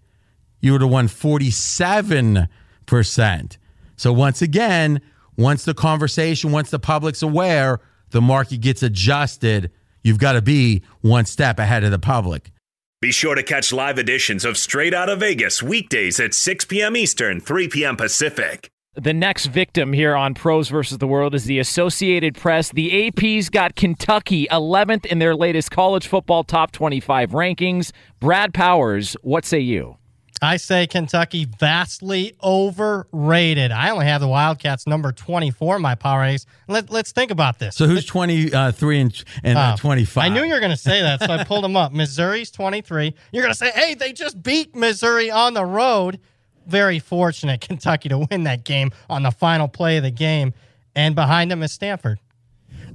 you 0.61 0.73
would 0.73 0.81
have 0.81 0.91
won 0.91 1.09
47%. 1.09 3.59
So 3.97 4.13
once 4.13 4.43
again, 4.43 5.01
once 5.37 5.65
the 5.65 5.75
conversation, 5.75 6.53
once 6.53 6.71
the 6.71 6.79
public's 6.79 7.23
aware, 7.23 7.81
the 8.11 8.23
market 8.23 8.61
gets 8.61 8.83
adjusted. 8.83 9.71
You've 10.05 10.19
got 10.19 10.33
to 10.33 10.43
be 10.43 10.83
one 11.01 11.25
step 11.25 11.59
ahead 11.59 11.83
of 11.83 11.91
the 11.91 11.99
public. 11.99 12.53
Be 13.01 13.11
sure 13.11 13.35
to 13.35 13.43
catch 13.43 13.73
live 13.73 13.99
editions 13.99 14.45
of 14.45 14.59
Straight 14.59 14.93
Out 14.95 15.09
of 15.09 15.21
Vegas 15.21 15.63
weekdays 15.63 16.21
at 16.21 16.35
6 16.35 16.67
p.m. 16.67 16.95
Eastern, 16.95 17.41
3 17.41 17.69
p.m. 17.69 17.97
Pacific. 17.97 18.71
The 18.95 19.15
next 19.15 19.47
victim 19.47 19.93
here 19.93 20.15
on 20.15 20.35
Pros 20.35 20.69
versus 20.69 20.99
the 20.99 21.07
World 21.07 21.35
is 21.35 21.47
the 21.47 21.59
Associated 21.59 22.35
Press. 22.35 22.71
The 22.71 23.09
AP's 23.09 23.49
got 23.49 23.77
Kentucky 23.77 24.47
11th 24.51 25.07
in 25.07 25.19
their 25.19 25.35
latest 25.35 25.71
college 25.71 26.07
football 26.07 26.45
top 26.45 26.71
25 26.71 27.31
rankings. 27.31 27.91
Brad 28.21 28.55
Powers, 28.55 29.17
what 29.23 29.45
say 29.45 29.59
you? 29.59 29.97
I 30.43 30.57
say 30.57 30.87
Kentucky 30.87 31.45
vastly 31.45 32.35
overrated. 32.43 33.71
I 33.71 33.91
only 33.91 34.07
have 34.07 34.21
the 34.21 34.29
Wildcats 34.29 34.87
number 34.87 35.13
24 35.13 35.77
in 35.77 35.83
my 35.83 35.95
power 35.95 36.21
race. 36.21 36.47
Let, 36.69 36.93
us 36.93 37.13
think 37.13 37.31
about 37.31 37.59
this. 37.59 37.77
So 37.77 37.87
who's 37.87 38.05
23 38.05 39.01
and, 39.01 39.25
and 39.43 39.59
uh, 39.59 39.77
25? 39.77 40.23
I 40.23 40.29
knew 40.29 40.45
you 40.45 40.53
were 40.53 40.61
going 40.61 40.71
to 40.71 40.77
say 40.77 41.01
that, 41.03 41.23
so 41.23 41.33
I 41.33 41.45
pulled 41.45 41.65
them 41.65 41.77
up. 41.77 41.93
Missouri's 42.05 42.51
23. 42.51 43.15
You're 43.33 43.43
going 43.43 43.53
to 43.53 43.59
say, 43.59 43.71
hey, 43.71 43.95
they 43.95 44.13
just 44.13 44.43
beat 44.43 44.75
Missouri 44.75 45.31
on 45.31 45.55
the 45.55 45.65
road. 45.65 46.21
Very 46.67 46.99
fortunate 46.99 47.61
Kentucky 47.61 48.09
to 48.09 48.27
win 48.31 48.45
that 48.45 48.65
game 48.65 48.91
on 49.09 49.23
the 49.23 49.31
final 49.31 49.69
play 49.69 49.99
of 49.99 50.03
the 50.03 50.11
game. 50.11 50.55
And 50.95 51.15
behind 51.15 51.51
them 51.51 51.63
is 51.63 51.73
Stanford. 51.73 52.19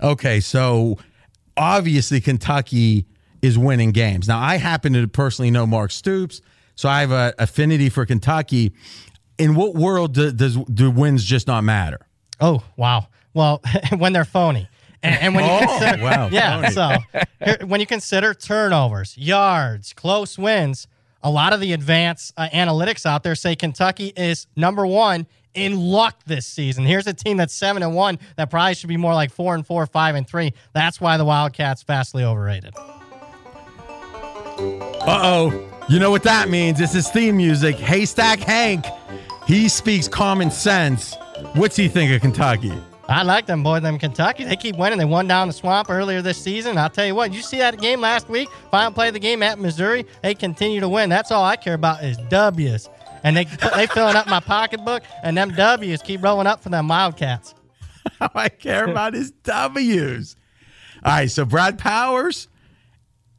Okay, 0.01 0.39
so 0.39 0.98
obviously 1.58 2.22
Kentucky 2.22 3.05
is 3.41 3.58
winning 3.58 3.91
games. 3.91 4.27
Now, 4.27 4.39
I 4.39 4.58
happen 4.58 4.93
to 4.93 5.08
personally 5.08 5.51
know 5.51 5.65
Mark 5.65 5.91
Stoops. 5.91 6.41
So 6.79 6.88
I 6.88 7.01
have 7.01 7.12
an 7.12 7.33
affinity 7.38 7.89
for 7.89 8.05
Kentucky. 8.05 8.71
In 9.38 9.55
what 9.55 9.75
world 9.75 10.13
do, 10.13 10.31
does 10.31 10.55
do 10.55 10.89
wins 10.89 11.25
just 11.25 11.45
not 11.45 11.65
matter? 11.65 12.00
Oh 12.39 12.63
wow! 12.77 13.09
Well, 13.33 13.62
when 13.98 14.13
they're 14.13 14.24
phony, 14.24 14.69
and, 15.03 15.21
and 15.21 15.36
when 15.36 15.43
you 15.43 15.51
oh, 15.55 15.77
consider, 15.77 16.01
wow, 16.01 16.29
yeah, 16.31 16.69
so 16.69 16.95
here, 17.43 17.57
when 17.65 17.81
you 17.81 17.86
consider 17.86 18.33
turnovers, 18.33 19.17
yards, 19.17 19.91
close 19.91 20.38
wins, 20.38 20.88
a 21.21 21.29
lot 21.29 21.51
of 21.51 21.59
the 21.59 21.74
advanced 21.74 22.33
uh, 22.38 22.48
analytics 22.53 23.05
out 23.05 23.24
there 23.24 23.36
say 23.36 23.57
Kentucky 23.57 24.13
is 24.15 24.48
number 24.55 24.88
one 24.88 25.27
in 25.53 25.77
luck 25.77 26.24
this 26.27 26.48
season. 26.48 26.86
Here's 26.86 27.07
a 27.07 27.13
team 27.13 27.36
that's 27.36 27.53
seven 27.53 27.83
and 27.83 27.93
one 27.93 28.19
that 28.38 28.50
probably 28.50 28.75
should 28.75 28.88
be 28.88 28.95
more 28.95 29.13
like 29.13 29.31
four 29.31 29.53
and 29.53 29.67
four, 29.67 29.86
five 29.86 30.15
and 30.15 30.25
three. 30.25 30.53
That's 30.71 31.01
why 31.01 31.17
the 31.17 31.25
Wildcats 31.25 31.83
vastly 31.83 32.24
overrated. 32.24 32.74
Uh 32.77 33.01
oh. 35.05 35.75
You 35.89 35.98
know 35.98 36.12
what 36.12 36.22
that 36.24 36.50
means? 36.50 36.77
This 36.77 36.93
is 36.93 37.10
theme 37.10 37.38
music. 37.38 37.75
Haystack 37.77 38.39
Hank. 38.39 38.86
He 39.48 39.67
speaks 39.67 40.08
common 40.08 40.51
sense. 40.51 41.15
What's 41.53 41.75
he 41.75 41.88
think 41.88 42.12
of 42.13 42.22
Kentucky? 42.22 42.72
I 43.08 43.24
like 43.24 43.48
them, 43.48 43.63
boy. 43.63 43.79
Them 43.79 43.98
Kentucky. 43.98 44.43
They 44.43 44.55
keep 44.55 44.77
winning. 44.77 45.00
They 45.00 45.05
won 45.05 45.27
down 45.27 45.48
the 45.48 45.53
swamp 45.53 45.89
earlier 45.89 46.22
this 46.22 46.38
season. 46.38 46.77
I'll 46.77 46.91
tell 46.91 47.08
you 47.08 47.15
what. 47.15 47.34
You 47.34 47.41
see 47.41 47.58
that 47.58 47.79
game 47.79 48.01
last 48.01 48.29
week? 48.29 48.50
Final 48.69 48.91
play 48.91 49.08
of 49.08 49.15
the 49.15 49.19
game 49.19 49.41
at 49.41 49.58
Missouri. 49.58 50.05
They 50.22 50.36
continue 50.36 50.79
to 50.79 50.88
win. 50.88 51.10
That's 51.10 51.31
all 51.31 51.43
I 51.43 51.55
care 51.55 51.74
about 51.74 52.03
is 52.03 52.17
W's. 52.29 52.88
And 53.24 53.36
they 53.36 53.46
they 53.75 53.88
filling 53.88 54.15
up 54.15 54.27
my 54.27 54.41
pocketbook, 54.41 55.01
and 55.24 55.36
them 55.36 55.50
W's 55.55 56.03
keep 56.03 56.22
rolling 56.22 56.46
up 56.46 56.62
for 56.62 56.69
them 56.69 56.88
Wildcats. 56.88 57.55
All 58.22 58.29
I 58.36 58.50
care 58.50 58.86
about 58.86 59.15
is 59.15 59.31
W's. 59.43 60.36
All 61.03 61.12
right. 61.13 61.31
So 61.31 61.46
Brad 61.46 61.79
Powers 61.79 62.48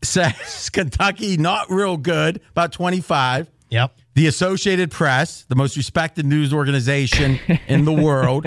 says 0.02 0.71
Kentucky 0.73 1.37
not 1.37 1.71
real 1.71 1.97
good, 1.97 2.40
about 2.50 2.73
25. 2.73 3.50
Yep. 3.71 3.97
The 4.14 4.26
Associated 4.26 4.90
Press, 4.90 5.45
the 5.49 5.54
most 5.54 5.76
respected 5.76 6.26
news 6.26 6.52
organization 6.52 7.38
in 7.69 7.85
the 7.85 7.92
world, 7.92 8.47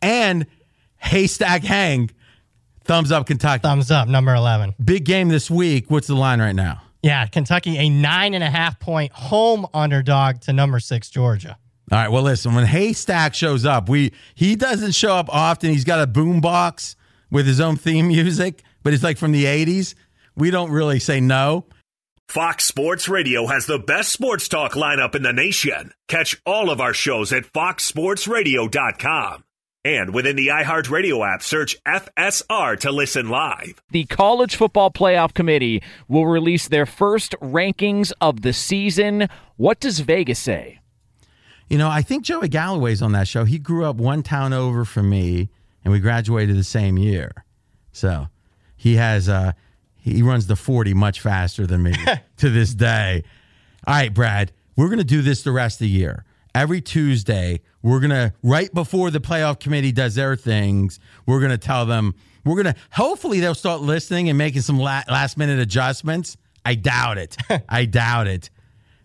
and 0.00 0.46
Haystack 0.98 1.62
Hank, 1.62 2.14
thumbs 2.84 3.12
up 3.12 3.26
Kentucky. 3.26 3.62
Thumbs 3.62 3.90
up, 3.90 4.08
number 4.08 4.34
11. 4.34 4.74
Big 4.82 5.04
game 5.04 5.28
this 5.28 5.50
week. 5.50 5.90
What's 5.90 6.06
the 6.06 6.14
line 6.14 6.40
right 6.40 6.54
now? 6.54 6.82
Yeah, 7.02 7.26
Kentucky, 7.26 7.76
a 7.78 7.88
nine 7.88 8.32
and 8.32 8.44
a 8.44 8.50
half 8.50 8.78
point 8.78 9.12
home 9.12 9.66
underdog 9.74 10.40
to 10.42 10.52
number 10.52 10.78
six, 10.78 11.10
Georgia. 11.10 11.58
All 11.90 11.98
right. 11.98 12.08
Well, 12.08 12.22
listen, 12.22 12.54
when 12.54 12.64
Haystack 12.64 13.34
shows 13.34 13.66
up, 13.66 13.88
we 13.88 14.12
he 14.34 14.54
doesn't 14.54 14.92
show 14.92 15.16
up 15.16 15.28
often. 15.28 15.70
He's 15.70 15.84
got 15.84 16.00
a 16.00 16.06
boom 16.06 16.40
box 16.40 16.96
with 17.30 17.46
his 17.46 17.60
own 17.60 17.76
theme 17.76 18.08
music, 18.08 18.62
but 18.84 18.94
it's 18.94 19.02
like 19.02 19.18
from 19.18 19.32
the 19.32 19.44
80s. 19.44 19.94
We 20.36 20.50
don't 20.50 20.70
really 20.70 20.98
say 20.98 21.20
no. 21.20 21.66
Fox 22.28 22.64
Sports 22.64 23.08
Radio 23.08 23.46
has 23.46 23.66
the 23.66 23.78
best 23.78 24.10
sports 24.10 24.48
talk 24.48 24.72
lineup 24.72 25.14
in 25.14 25.22
the 25.22 25.34
nation. 25.34 25.92
Catch 26.08 26.40
all 26.46 26.70
of 26.70 26.80
our 26.80 26.94
shows 26.94 27.32
at 27.32 27.44
foxsportsradio.com. 27.52 29.44
And 29.84 30.14
within 30.14 30.36
the 30.36 30.46
iHeartRadio 30.46 31.34
app, 31.34 31.42
search 31.42 31.76
FSR 31.84 32.78
to 32.80 32.92
listen 32.92 33.28
live. 33.28 33.82
The 33.90 34.04
College 34.04 34.54
Football 34.54 34.92
Playoff 34.92 35.34
Committee 35.34 35.82
will 36.08 36.24
release 36.24 36.68
their 36.68 36.86
first 36.86 37.34
rankings 37.42 38.12
of 38.20 38.42
the 38.42 38.52
season. 38.52 39.28
What 39.56 39.80
does 39.80 39.98
Vegas 39.98 40.38
say? 40.38 40.78
You 41.68 41.78
know, 41.78 41.90
I 41.90 42.02
think 42.02 42.24
Joey 42.24 42.48
Galloway's 42.48 43.02
on 43.02 43.12
that 43.12 43.26
show. 43.26 43.44
He 43.44 43.58
grew 43.58 43.84
up 43.84 43.96
one 43.96 44.22
town 44.22 44.52
over 44.52 44.84
from 44.84 45.10
me, 45.10 45.50
and 45.84 45.92
we 45.92 45.98
graduated 45.98 46.56
the 46.56 46.64
same 46.64 46.96
year. 46.96 47.44
So 47.90 48.28
he 48.76 48.96
has 48.96 49.28
uh 49.28 49.52
he 50.02 50.22
runs 50.22 50.46
the 50.48 50.56
40 50.56 50.94
much 50.94 51.20
faster 51.20 51.66
than 51.66 51.82
me 51.82 51.94
to 52.38 52.50
this 52.50 52.74
day. 52.74 53.22
All 53.86 53.94
right, 53.94 54.12
Brad, 54.12 54.52
we're 54.76 54.88
going 54.88 54.98
to 54.98 55.04
do 55.04 55.22
this 55.22 55.42
the 55.42 55.52
rest 55.52 55.76
of 55.76 55.84
the 55.84 55.88
year. 55.88 56.24
Every 56.54 56.80
Tuesday, 56.80 57.60
we're 57.82 58.00
going 58.00 58.10
to, 58.10 58.32
right 58.42 58.72
before 58.74 59.10
the 59.10 59.20
playoff 59.20 59.58
committee 59.60 59.92
does 59.92 60.16
their 60.16 60.36
things, 60.36 61.00
we're 61.24 61.38
going 61.38 61.52
to 61.52 61.58
tell 61.58 61.86
them, 61.86 62.14
we're 62.44 62.60
going 62.60 62.74
to, 62.74 62.80
hopefully, 62.90 63.40
they'll 63.40 63.54
start 63.54 63.80
listening 63.80 64.28
and 64.28 64.36
making 64.36 64.62
some 64.62 64.78
la- 64.78 65.02
last 65.08 65.38
minute 65.38 65.60
adjustments. 65.60 66.36
I 66.64 66.74
doubt 66.74 67.18
it. 67.18 67.36
I 67.68 67.84
doubt 67.84 68.26
it. 68.26 68.50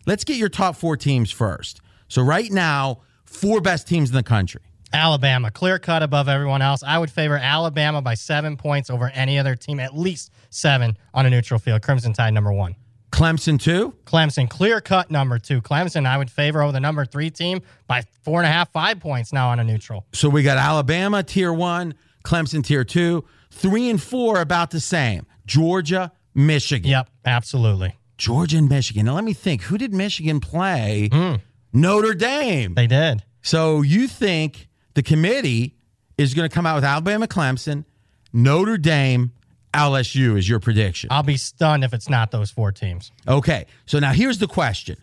Let's 0.06 0.24
get 0.24 0.38
your 0.38 0.50
top 0.50 0.76
four 0.76 0.98
teams 0.98 1.32
first. 1.32 1.80
So, 2.08 2.22
right 2.22 2.52
now, 2.52 3.02
four 3.26 3.62
best 3.62 3.88
teams 3.88 4.10
in 4.10 4.16
the 4.16 4.24
country. 4.24 4.62
Alabama, 4.94 5.52
clear 5.52 5.80
cut 5.80 6.04
above 6.04 6.30
everyone 6.30 6.62
else. 6.62 6.84
I 6.84 6.98
would 6.98 7.12
favor 7.12 7.38
Alabama 7.38 8.02
by 8.02 8.14
seven 8.14 8.58
points 8.58 8.90
over 8.90 9.10
any 9.14 9.38
other 9.38 9.56
team, 9.56 9.80
at 9.80 9.98
least 9.98 10.32
seven 10.50 10.98
on 11.14 11.26
a 11.26 11.30
neutral 11.30 11.60
field. 11.60 11.82
Crimson 11.82 12.14
Tide 12.14 12.34
number 12.34 12.54
one. 12.54 12.76
Clemson 13.12 13.60
two. 13.60 13.94
Clemson, 14.06 14.50
clear 14.50 14.82
cut 14.82 15.10
number 15.10 15.40
two. 15.40 15.62
Clemson, 15.62 16.06
I 16.06 16.18
would 16.18 16.30
favor 16.30 16.62
over 16.62 16.72
the 16.72 16.80
number 16.80 17.06
three 17.06 17.30
team 17.30 17.62
by 17.88 18.04
four 18.24 18.40
and 18.40 18.48
a 18.48 18.52
half, 18.52 18.72
five 18.72 19.00
points 19.00 19.32
now 19.32 19.50
on 19.50 19.60
a 19.60 19.64
neutral. 19.64 20.06
So 20.14 20.30
we 20.30 20.44
got 20.44 20.58
Alabama 20.58 21.24
tier 21.24 21.54
one, 21.54 21.96
Clemson 22.24 22.64
tier 22.64 22.84
two, 22.84 23.24
three 23.50 23.90
and 23.90 24.02
four 24.02 24.42
about 24.42 24.72
the 24.72 24.80
same. 24.80 25.26
Georgia, 25.46 26.12
Michigan. 26.36 26.90
Yep, 26.90 27.10
absolutely. 27.26 27.96
Georgia 28.18 28.58
and 28.58 28.70
Michigan. 28.70 29.06
Now 29.06 29.16
let 29.16 29.24
me 29.24 29.34
think. 29.34 29.64
Who 29.64 29.78
did 29.78 29.94
Michigan 29.94 30.40
play? 30.40 31.10
Mm. 31.12 31.42
Notre 31.74 32.14
Dame. 32.14 32.74
They 32.74 32.88
did. 32.88 33.24
So 33.42 33.82
you 33.82 34.08
think 34.08 34.68
the 34.98 35.04
committee 35.04 35.76
is 36.18 36.34
going 36.34 36.50
to 36.50 36.54
come 36.54 36.66
out 36.66 36.74
with 36.74 36.84
Alabama, 36.84 37.28
Clemson, 37.28 37.86
Notre 38.34 38.80
Dame, 38.80 39.32
LSU 39.72 40.36
is 40.36 40.50
your 40.50 40.60
prediction. 40.60 41.10
I'll 41.12 41.22
be 41.22 41.38
stunned 41.38 41.84
if 41.84 41.94
it's 41.94 42.10
not 42.10 42.32
those 42.32 42.50
four 42.50 42.72
teams. 42.72 43.12
Okay. 43.28 43.68
So 43.86 44.00
now 44.00 44.12
here's 44.12 44.40
the 44.40 44.48
question. 44.48 44.98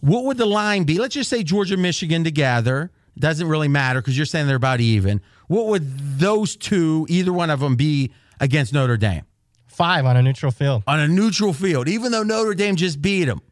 What 0.00 0.24
would 0.24 0.38
the 0.38 0.46
line 0.46 0.84
be? 0.84 0.98
Let's 0.98 1.12
just 1.12 1.28
say 1.28 1.42
Georgia, 1.42 1.76
Michigan 1.76 2.24
together. 2.24 2.90
Doesn't 3.18 3.46
really 3.46 3.68
matter 3.68 4.00
because 4.00 4.16
you're 4.16 4.24
saying 4.24 4.46
they're 4.46 4.56
about 4.56 4.80
even. 4.80 5.20
What 5.48 5.66
would 5.66 6.18
those 6.18 6.56
two, 6.56 7.04
either 7.10 7.30
one 7.30 7.50
of 7.50 7.60
them, 7.60 7.76
be 7.76 8.12
against 8.40 8.72
Notre 8.72 8.96
Dame? 8.96 9.24
Five 9.66 10.06
on 10.06 10.16
a 10.16 10.22
neutral 10.22 10.50
field. 10.50 10.82
On 10.86 10.98
a 10.98 11.06
neutral 11.06 11.52
field, 11.52 11.88
even 11.88 12.10
though 12.10 12.22
Notre 12.22 12.54
Dame 12.54 12.76
just 12.76 13.02
beat 13.02 13.26
them. 13.26 13.42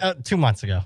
Uh, 0.00 0.14
two 0.24 0.36
months 0.36 0.62
ago. 0.62 0.80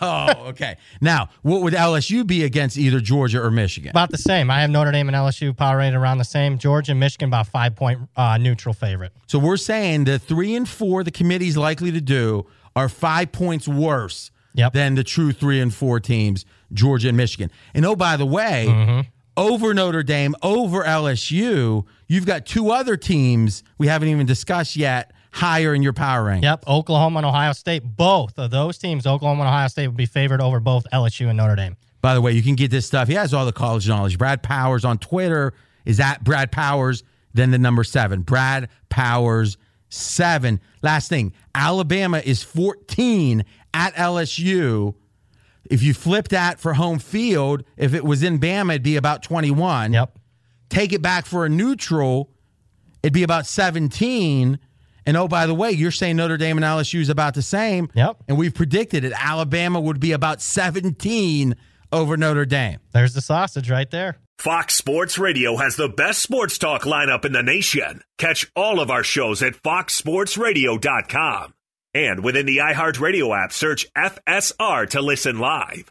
Oh, 0.00 0.46
okay. 0.48 0.76
now, 1.00 1.28
what 1.42 1.62
would 1.62 1.74
LSU 1.74 2.26
be 2.26 2.44
against 2.44 2.76
either 2.76 3.00
Georgia 3.00 3.40
or 3.40 3.50
Michigan? 3.50 3.90
About 3.90 4.10
the 4.10 4.18
same. 4.18 4.50
I 4.50 4.60
have 4.60 4.70
Notre 4.70 4.90
Dame 4.90 5.08
and 5.08 5.16
LSU 5.16 5.56
power 5.56 5.78
rated 5.78 5.94
around 5.94 6.18
the 6.18 6.24
same. 6.24 6.58
Georgia 6.58 6.92
and 6.92 7.00
Michigan 7.00 7.28
about 7.28 7.46
five 7.46 7.76
point 7.76 8.00
uh, 8.16 8.36
neutral 8.38 8.72
favorite. 8.72 9.12
So 9.26 9.38
we're 9.38 9.56
saying 9.56 10.04
the 10.04 10.18
three 10.18 10.54
and 10.56 10.68
four 10.68 11.04
the 11.04 11.10
committee's 11.10 11.56
likely 11.56 11.92
to 11.92 12.00
do 12.00 12.46
are 12.74 12.88
five 12.88 13.32
points 13.32 13.66
worse 13.68 14.30
yep. 14.54 14.72
than 14.72 14.94
the 14.94 15.04
true 15.04 15.32
three 15.32 15.60
and 15.60 15.72
four 15.72 16.00
teams, 16.00 16.44
Georgia 16.72 17.08
and 17.08 17.16
Michigan. 17.16 17.50
And 17.74 17.86
oh, 17.86 17.96
by 17.96 18.16
the 18.16 18.26
way, 18.26 18.66
mm-hmm. 18.68 19.00
over 19.36 19.72
Notre 19.72 20.02
Dame, 20.02 20.34
over 20.42 20.82
LSU, 20.82 21.84
you've 22.06 22.26
got 22.26 22.46
two 22.46 22.70
other 22.70 22.96
teams 22.96 23.62
we 23.78 23.86
haven't 23.86 24.08
even 24.08 24.26
discussed 24.26 24.76
yet 24.76 25.12
higher 25.32 25.74
in 25.74 25.82
your 25.82 25.92
power 25.92 26.24
rank. 26.24 26.42
Yep, 26.44 26.64
Oklahoma 26.66 27.18
and 27.18 27.26
Ohio 27.26 27.52
State. 27.52 27.82
Both 27.84 28.38
of 28.38 28.50
those 28.50 28.78
teams, 28.78 29.06
Oklahoma 29.06 29.42
and 29.42 29.48
Ohio 29.48 29.68
State, 29.68 29.88
would 29.88 29.96
be 29.96 30.06
favored 30.06 30.40
over 30.40 30.60
both 30.60 30.86
LSU 30.92 31.28
and 31.28 31.36
Notre 31.36 31.56
Dame. 31.56 31.76
By 32.00 32.14
the 32.14 32.20
way, 32.20 32.32
you 32.32 32.42
can 32.42 32.54
get 32.54 32.70
this 32.70 32.86
stuff. 32.86 33.08
He 33.08 33.14
has 33.14 33.34
all 33.34 33.44
the 33.44 33.52
college 33.52 33.88
knowledge. 33.88 34.18
Brad 34.18 34.42
Powers 34.42 34.84
on 34.84 34.98
Twitter 34.98 35.52
is 35.84 36.00
at 36.00 36.22
Brad 36.22 36.52
Powers, 36.52 37.02
then 37.34 37.50
the 37.50 37.58
number 37.58 37.84
seven. 37.84 38.22
Brad 38.22 38.68
Powers 38.88 39.56
seven. 39.88 40.60
Last 40.82 41.08
thing, 41.08 41.32
Alabama 41.54 42.22
is 42.24 42.42
14 42.42 43.44
at 43.74 43.94
LSU. 43.94 44.94
If 45.70 45.82
you 45.82 45.92
flip 45.92 46.28
that 46.28 46.60
for 46.60 46.74
home 46.74 46.98
field, 46.98 47.64
if 47.76 47.94
it 47.94 48.04
was 48.04 48.22
in 48.22 48.38
Bama, 48.38 48.70
it'd 48.70 48.82
be 48.82 48.96
about 48.96 49.22
21. 49.22 49.92
Yep. 49.92 50.18
Take 50.70 50.92
it 50.92 51.02
back 51.02 51.26
for 51.26 51.44
a 51.44 51.48
neutral, 51.48 52.30
it'd 53.02 53.12
be 53.12 53.22
about 53.22 53.46
17. 53.46 54.58
And 55.08 55.16
oh, 55.16 55.26
by 55.26 55.46
the 55.46 55.54
way, 55.54 55.70
you're 55.70 55.90
saying 55.90 56.16
Notre 56.16 56.36
Dame 56.36 56.58
and 56.58 56.66
LSU 56.66 57.00
is 57.00 57.08
about 57.08 57.32
the 57.32 57.40
same. 57.40 57.88
Yep. 57.94 58.24
And 58.28 58.36
we've 58.36 58.52
predicted 58.52 59.04
it. 59.04 59.14
Alabama 59.16 59.80
would 59.80 60.00
be 60.00 60.12
about 60.12 60.42
17 60.42 61.56
over 61.90 62.18
Notre 62.18 62.44
Dame. 62.44 62.80
There's 62.92 63.14
the 63.14 63.22
sausage 63.22 63.70
right 63.70 63.90
there. 63.90 64.18
Fox 64.36 64.74
Sports 64.74 65.16
Radio 65.16 65.56
has 65.56 65.76
the 65.76 65.88
best 65.88 66.20
sports 66.20 66.58
talk 66.58 66.82
lineup 66.82 67.24
in 67.24 67.32
the 67.32 67.42
nation. 67.42 68.02
Catch 68.18 68.52
all 68.54 68.80
of 68.80 68.90
our 68.90 69.02
shows 69.02 69.42
at 69.42 69.54
foxsportsradio.com. 69.54 71.54
And 71.94 72.22
within 72.22 72.44
the 72.44 72.58
iHeartRadio 72.58 73.44
app, 73.44 73.54
search 73.54 73.90
FSR 73.94 74.90
to 74.90 75.00
listen 75.00 75.38
live. 75.38 75.90